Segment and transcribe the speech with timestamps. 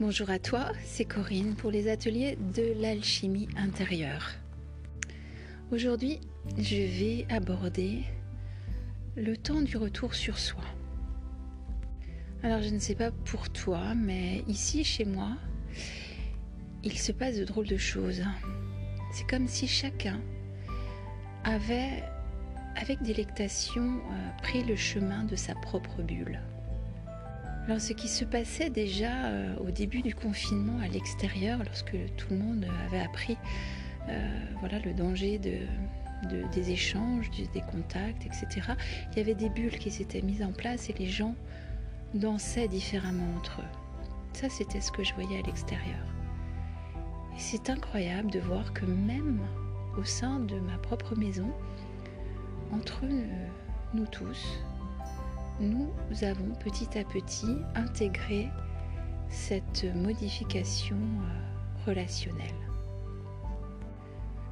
[0.00, 4.32] Bonjour à toi, c'est Corinne pour les ateliers de l'alchimie intérieure.
[5.72, 6.20] Aujourd'hui,
[6.58, 8.02] je vais aborder
[9.16, 10.62] le temps du retour sur soi.
[12.42, 15.36] Alors je ne sais pas pour toi, mais ici chez moi,
[16.82, 18.22] il se passe de drôles de choses.
[19.12, 20.20] C'est comme si chacun
[21.44, 22.02] avait,
[22.76, 26.40] avec délectation, euh, pris le chemin de sa propre bulle.
[27.66, 32.26] Alors ce qui se passait déjà euh, au début du confinement à l'extérieur, lorsque tout
[32.30, 33.38] le monde avait appris
[34.10, 34.28] euh,
[34.60, 35.56] voilà, le danger de,
[36.52, 38.72] des échanges, des contacts, etc.,
[39.12, 41.34] il y avait des bulles qui s'étaient mises en place et les gens
[42.12, 43.78] dansaient différemment entre eux.
[44.34, 46.04] Ça, c'était ce que je voyais à l'extérieur.
[47.34, 49.40] Et c'est incroyable de voir que même
[49.96, 51.50] au sein de ma propre maison,
[52.72, 53.04] entre
[53.94, 54.60] nous tous,
[55.60, 55.90] nous
[56.22, 58.48] avons petit à petit intégré
[59.28, 62.54] cette modification euh, relationnelle.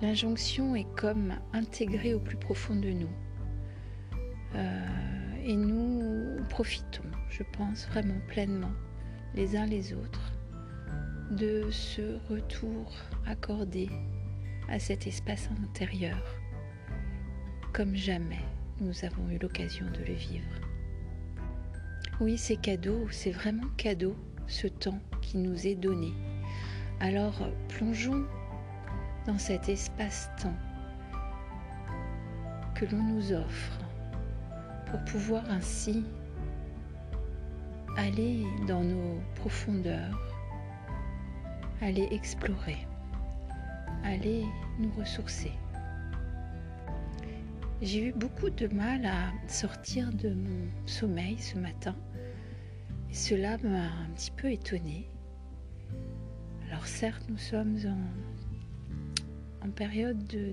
[0.00, 3.10] L'injonction est comme intégrée au plus profond de nous.
[4.54, 4.86] Euh,
[5.44, 8.72] et nous profitons, je pense vraiment pleinement,
[9.34, 10.32] les uns les autres,
[11.30, 12.92] de ce retour
[13.26, 13.88] accordé
[14.68, 16.22] à cet espace intérieur,
[17.72, 18.44] comme jamais
[18.80, 20.67] nous avons eu l'occasion de le vivre.
[22.20, 24.16] Oui, c'est cadeau, c'est vraiment cadeau
[24.48, 26.12] ce temps qui nous est donné.
[26.98, 28.24] Alors plongeons
[29.24, 30.56] dans cet espace-temps
[32.74, 33.78] que l'on nous offre
[34.86, 36.04] pour pouvoir ainsi
[37.96, 40.18] aller dans nos profondeurs,
[41.80, 42.78] aller explorer,
[44.02, 44.44] aller
[44.80, 45.52] nous ressourcer.
[47.80, 51.94] J'ai eu beaucoup de mal à sortir de mon sommeil ce matin
[53.12, 55.08] cela m'a un petit peu étonnée.
[56.70, 60.52] Alors certes, nous sommes en, en période de,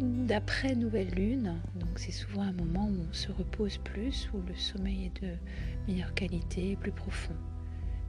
[0.00, 4.54] d'après nouvelle lune, donc c'est souvent un moment où on se repose plus, où le
[4.54, 5.32] sommeil est de
[5.88, 7.34] meilleure qualité, plus profond.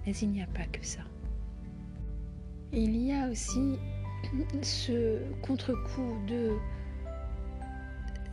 [0.06, 1.02] Mais il n'y a pas que ça.
[2.72, 3.80] Il y a aussi
[4.62, 6.52] ce contre-coup de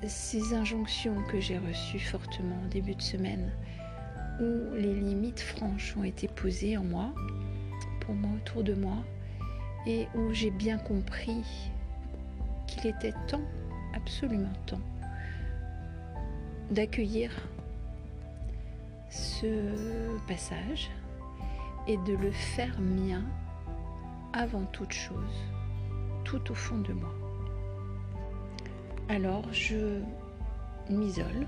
[0.05, 3.51] ces injonctions que j'ai reçues fortement au début de semaine
[4.41, 7.13] où les limites franches ont été posées en moi,
[8.01, 8.99] pour moi, autour de moi,
[9.87, 11.43] et où j'ai bien compris
[12.67, 13.45] qu'il était temps,
[13.95, 14.81] absolument temps,
[16.71, 17.31] d'accueillir
[19.09, 20.91] ce passage
[21.87, 23.25] et de le faire mien
[24.33, 25.45] avant toute chose,
[26.25, 27.26] tout au fond de moi.
[29.09, 30.01] Alors je
[30.91, 31.47] m'isole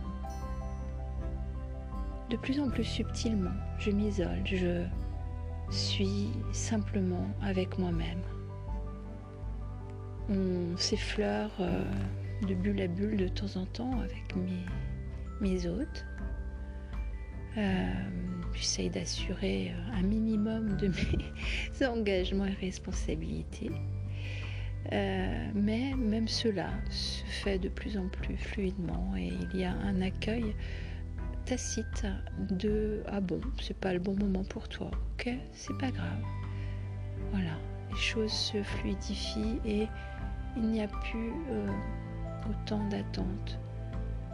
[2.30, 4.84] de plus en plus subtilement, je m'isole, je
[5.70, 8.20] suis simplement avec moi-même.
[10.28, 11.82] On s'effleure euh,
[12.46, 14.34] de bulle à bulle de temps en temps avec
[15.40, 16.04] mes, hôtes.
[17.56, 17.92] Euh,
[18.52, 20.88] j'essaye d'assurer un minimum de
[21.80, 23.70] mes engagements et responsabilités.
[24.92, 29.72] Euh, mais même cela se fait de plus en plus fluidement et il y a
[29.72, 30.54] un accueil
[31.44, 32.06] tacite
[32.50, 36.22] de ah bon, c'est pas le bon moment pour toi, ok, c'est pas grave.
[37.32, 37.52] Voilà,
[37.90, 39.86] les choses se fluidifient et
[40.56, 41.66] il n'y a plus euh,
[42.48, 43.58] autant d'attente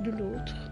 [0.01, 0.71] de l'autre.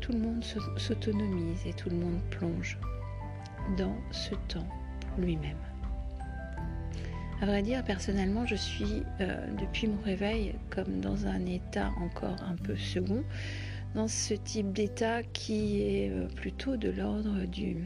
[0.00, 0.44] Tout le monde
[0.76, 2.78] s'autonomise et tout le monde plonge
[3.76, 4.68] dans ce temps
[5.00, 5.56] pour lui-même.
[7.40, 12.42] À vrai dire, personnellement, je suis euh, depuis mon réveil comme dans un état encore
[12.42, 13.22] un peu second
[13.94, 17.76] dans ce type d'état qui est euh, plutôt de l'ordre du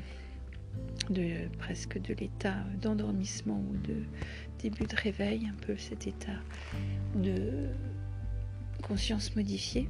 [1.11, 3.97] de presque de l'état d'endormissement ou de
[4.59, 6.41] début de réveil, un peu cet état
[7.15, 7.69] de
[8.83, 9.89] conscience modifiée.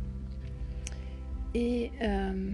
[1.54, 2.50] Et, euh,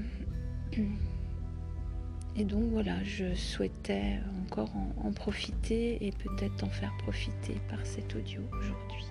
[2.39, 4.71] et donc voilà, je souhaitais encore
[5.03, 9.07] en profiter et peut-être en faire profiter par cet audio aujourd'hui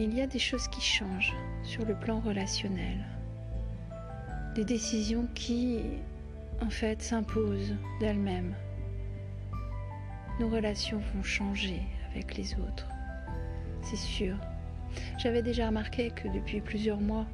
[0.00, 3.04] il y a des choses qui changent sur le plan relationnel.
[4.54, 5.80] Des décisions qui,
[6.62, 8.54] en fait, s'imposent d'elles-mêmes.
[10.38, 11.82] Nos relations vont changer
[12.12, 12.88] avec les autres,
[13.82, 14.36] c'est sûr.
[15.18, 17.26] J'avais déjà remarqué que depuis plusieurs mois,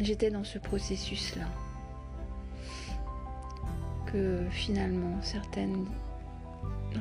[0.00, 1.46] j'étais dans ce processus-là.
[4.50, 5.86] Finalement, certaines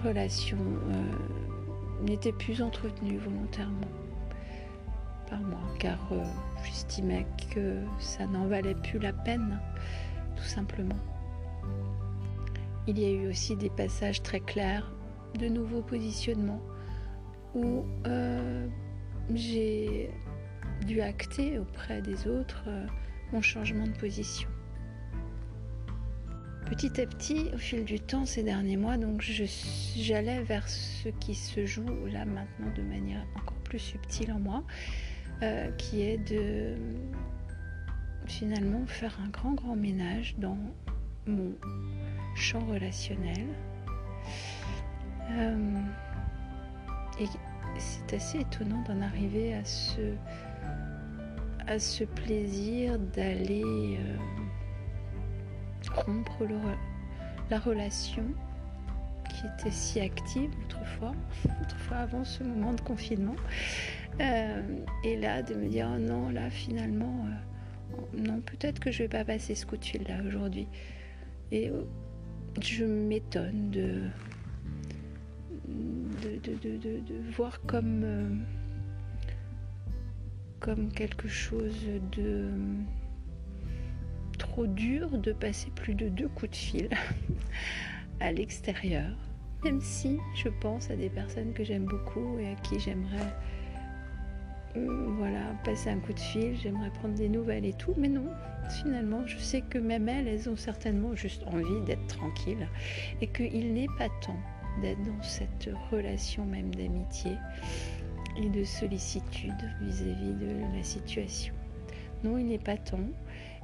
[0.04, 3.92] relations euh, n'étaient plus entretenues volontairement
[5.30, 6.24] par moi, car euh,
[6.64, 9.60] j'estimais que ça n'en valait plus la peine,
[10.36, 10.98] tout simplement.
[12.88, 14.92] Il y a eu aussi des passages très clairs
[15.38, 16.62] de nouveaux positionnements
[17.54, 18.68] où euh,
[19.36, 20.10] j'ai
[20.88, 22.68] dû acter auprès des autres
[23.32, 24.50] mon changement de position.
[26.76, 31.36] Petit à petit, au fil du temps, ces derniers mois, donc j'allais vers ce qui
[31.36, 34.64] se joue là maintenant de manière encore plus subtile en moi,
[35.44, 36.74] euh, qui est de
[38.26, 40.58] finalement faire un grand grand ménage dans
[41.28, 41.54] mon
[42.34, 43.46] champ relationnel.
[45.30, 45.78] Euh,
[47.20, 47.28] et
[47.78, 49.64] c'est assez étonnant d'en arriver à
[51.78, 54.18] ce, plaisir d'aller euh,
[55.90, 56.44] rompre
[57.50, 58.24] la relation
[59.30, 61.14] qui était si active autrefois,
[61.62, 63.36] autrefois avant ce moment de confinement.
[64.22, 64.62] Euh,
[65.04, 67.26] et là, de me dire, oh non, là, finalement,
[68.18, 70.68] non, peut-être que je vais pas passer ce coup de fil là aujourd'hui.
[71.52, 71.72] Et
[72.62, 74.04] je m'étonne de
[76.32, 78.30] de, voir comme, euh,
[80.60, 82.50] comme quelque chose de
[84.54, 86.90] trop dur de passer plus de deux coups de fil
[88.20, 89.10] à l'extérieur.
[89.64, 93.34] Même si je pense à des personnes que j'aime beaucoup et à qui j'aimerais
[94.76, 98.28] euh, voilà, passer un coup de fil, j'aimerais prendre des nouvelles et tout, mais non,
[98.70, 102.68] finalement, je sais que même elles, elles ont certainement juste envie d'être tranquilles
[103.22, 104.40] et qu'il n'est pas temps
[104.82, 107.32] d'être dans cette relation même d'amitié
[108.38, 109.52] et de sollicitude
[109.82, 111.56] vis-à-vis de la situation.
[112.24, 113.10] Non, il n'est pas temps.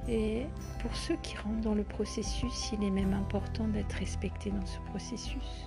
[0.08, 0.46] Et
[0.80, 4.78] pour ceux qui rentrent dans le processus, il est même important d'être respecté dans ce
[4.90, 5.66] processus.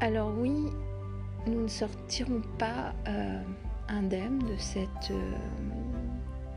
[0.00, 0.66] Alors oui,
[1.46, 3.42] nous ne sortirons pas euh,
[3.88, 5.32] indemnes de cette, euh,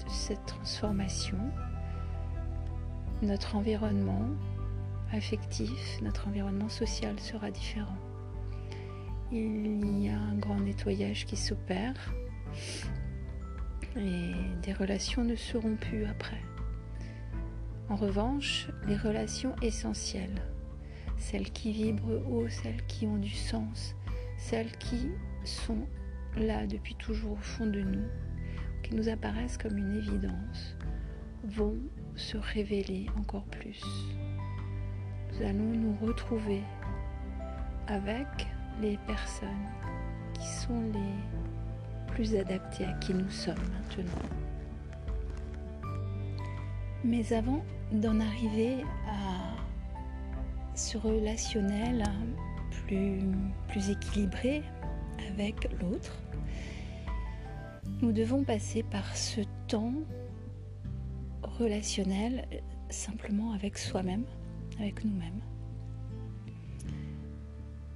[0.06, 1.38] de cette transformation.
[3.22, 4.28] Notre environnement,
[5.12, 7.98] affectif, notre environnement social sera différent.
[9.32, 12.14] Il y a un grand nettoyage qui s'opère
[13.98, 16.42] et des relations ne seront plus après.
[17.90, 20.42] En revanche, les relations essentielles,
[21.18, 23.96] celles qui vibrent haut, celles qui ont du sens,
[24.38, 25.10] celles qui
[25.44, 25.88] sont
[26.38, 28.08] là depuis toujours au fond de nous,
[28.82, 30.76] qui nous apparaissent comme une évidence,
[31.44, 31.78] vont
[32.16, 33.82] se révéler encore plus
[35.34, 36.62] nous allons nous retrouver
[37.88, 38.28] avec
[38.82, 39.50] les personnes
[40.34, 41.43] qui sont les
[42.14, 44.30] plus adaptées à qui nous sommes maintenant.
[47.04, 48.78] Mais avant d'en arriver
[49.08, 52.04] à ce relationnel
[52.86, 53.20] plus,
[53.68, 54.64] plus équilibré
[55.30, 56.18] avec l'autre,
[58.02, 59.94] nous devons passer par ce temps
[61.44, 62.46] relationnel
[62.90, 64.26] simplement avec soi-même
[64.80, 65.42] avec nous-mêmes.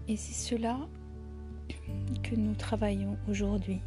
[0.08, 0.88] Et c'est cela
[2.24, 3.82] que nous travaillons aujourd'hui.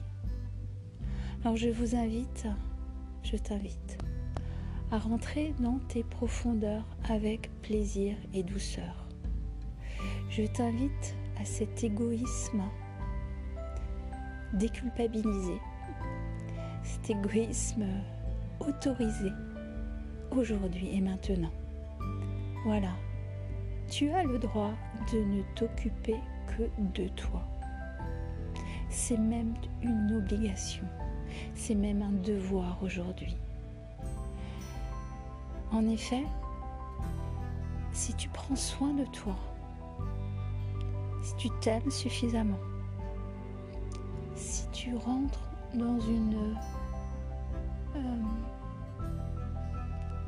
[1.42, 2.46] Alors je vous invite,
[3.22, 3.96] je t'invite
[4.90, 9.08] à rentrer dans tes profondeurs avec plaisir et douceur.
[10.28, 12.62] Je t'invite à cet égoïsme
[14.52, 15.54] déculpabilisé,
[16.82, 17.87] cet égoïsme
[18.61, 19.30] autorisé
[20.32, 21.52] aujourd'hui et maintenant.
[22.66, 22.92] Voilà,
[23.88, 24.75] tu as le droit
[25.11, 26.16] de ne t'occuper
[26.49, 26.64] que
[27.00, 27.42] de toi.
[28.90, 30.85] C'est même une obligation,
[31.54, 33.37] c'est même un devoir aujourd'hui.
[35.72, 36.25] En effet,
[37.92, 39.37] si tu prends soin de toi,
[41.22, 42.58] si tu t'aimes suffisamment,
[44.34, 46.56] si tu rentres dans une
[47.96, 48.16] euh,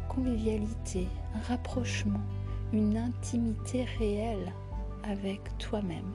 [0.09, 2.21] convivialité, un rapprochement,
[2.73, 4.53] une intimité réelle
[5.03, 6.13] avec toi-même.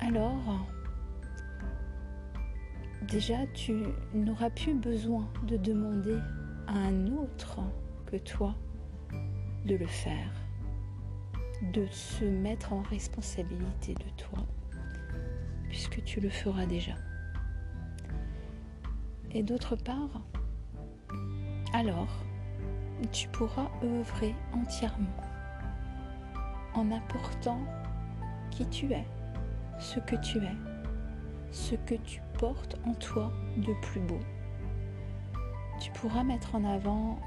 [0.00, 0.66] Alors,
[3.02, 6.18] déjà, tu n'auras plus besoin de demander
[6.66, 7.60] à un autre
[8.06, 8.54] que toi
[9.66, 10.32] de le faire,
[11.72, 14.38] de se mettre en responsabilité de toi,
[15.68, 16.94] puisque tu le feras déjà.
[19.32, 20.22] Et d'autre part,
[21.72, 22.24] alors
[23.12, 25.16] tu pourras œuvrer entièrement
[26.74, 27.60] en apportant
[28.50, 29.06] qui tu es,
[29.80, 30.56] ce que tu es,
[31.50, 34.20] ce que tu portes en toi de plus beau.
[35.80, 37.18] Tu pourras mettre en avant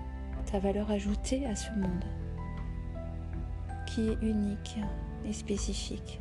[0.46, 2.06] ta valeur ajoutée à ce monde,
[3.88, 4.78] qui est unique
[5.26, 6.20] et spécifique.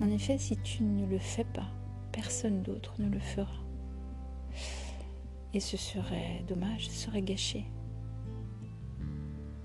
[0.00, 1.66] En effet, si tu ne le fais pas,
[2.12, 3.64] personne d'autre ne le fera.
[5.54, 7.64] Et ce serait dommage, ce serait gâché.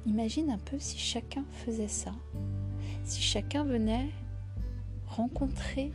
[0.05, 2.13] Imagine un peu si chacun faisait ça,
[3.03, 4.09] si chacun venait
[5.15, 5.91] rencontrer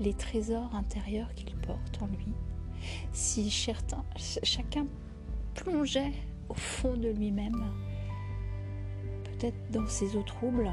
[0.00, 2.32] les trésors intérieurs qu'il porte en lui,
[3.12, 4.86] si chacun
[5.54, 6.12] plongeait
[6.48, 7.64] au fond de lui-même,
[9.24, 10.70] peut-être dans ses eaux troubles,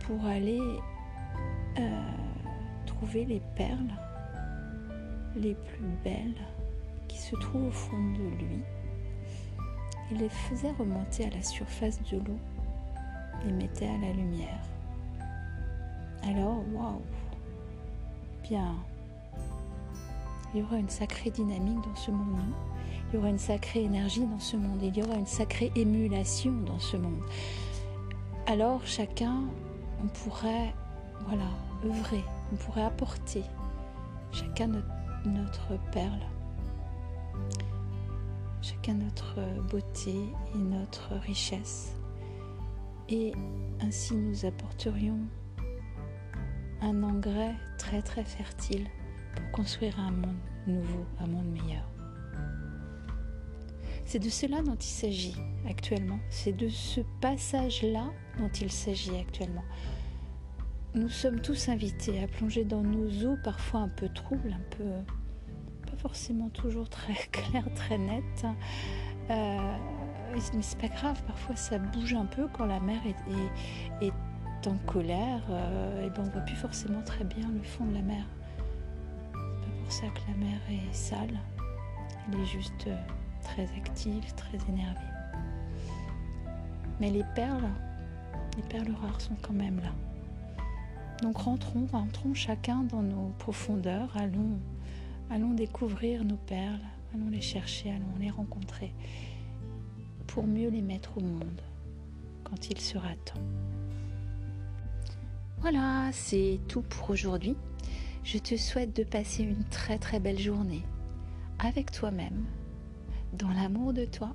[0.00, 0.60] pour aller
[1.78, 2.02] euh,
[2.86, 3.94] trouver les perles
[5.36, 6.34] les plus belles
[7.08, 8.62] qui se trouvent au fond de lui
[10.10, 12.38] il les faisait remonter à la surface de l'eau,
[13.44, 14.73] les mettait à la lumière.
[16.26, 17.02] Alors, waouh.
[18.42, 18.74] Bien,
[20.52, 22.38] il y aura une sacrée dynamique dans ce monde,
[23.08, 26.52] il y aura une sacrée énergie dans ce monde, il y aura une sacrée émulation
[26.66, 27.22] dans ce monde.
[28.46, 29.44] Alors, chacun,
[30.02, 30.74] on pourrait,
[31.26, 31.48] voilà,
[31.84, 33.42] œuvrer, on pourrait apporter
[34.32, 34.86] chacun notre,
[35.26, 36.20] notre perle.
[38.62, 39.40] Chacun notre
[39.70, 40.14] beauté
[40.54, 41.94] et notre richesse.
[43.10, 43.32] Et
[43.80, 45.18] ainsi nous apporterions
[46.84, 48.86] un engrais très très fertile
[49.34, 50.36] pour construire un monde
[50.66, 51.88] nouveau, un monde meilleur.
[54.04, 55.36] C'est de cela dont il s'agit
[55.68, 58.04] actuellement, c'est de ce passage-là
[58.38, 59.64] dont il s'agit actuellement.
[60.94, 64.84] Nous sommes tous invités à plonger dans nos eaux parfois un peu troubles, un peu
[65.96, 68.46] forcément toujours très clair, très net.
[69.30, 69.76] Euh,
[70.34, 73.00] mais c'est pas grave, parfois ça bouge un peu quand la mer
[74.02, 74.12] est,
[74.66, 78.02] en colère, euh, et ben on voit plus forcément très bien le fond de la
[78.02, 78.24] mer.
[79.32, 81.38] C'est pas pour ça que la mer est sale,
[82.28, 82.96] elle est juste euh,
[83.42, 85.00] très active, très énervée.
[87.00, 87.68] Mais les perles,
[88.56, 89.92] les perles rares sont quand même là.
[91.22, 94.58] Donc rentrons, rentrons chacun dans nos profondeurs, allons
[95.30, 98.92] Allons découvrir nos perles, allons les chercher, allons les rencontrer
[100.26, 101.62] pour mieux les mettre au monde
[102.44, 103.40] quand il sera temps.
[105.64, 107.56] Voilà, c'est tout pour aujourd'hui.
[108.22, 110.82] Je te souhaite de passer une très très belle journée
[111.58, 112.44] avec toi-même,
[113.32, 114.34] dans l'amour de toi,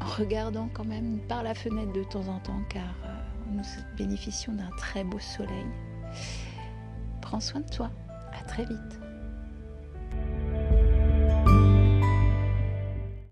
[0.00, 3.62] en regardant quand même par la fenêtre de temps en temps car euh, nous
[3.98, 5.66] bénéficions d'un très beau soleil.
[7.20, 7.90] Prends soin de toi,
[8.32, 9.05] à très vite.